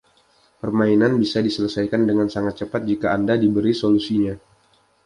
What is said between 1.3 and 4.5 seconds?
diselesaikan dengan sangat cepat jika Anda diberi solusinya.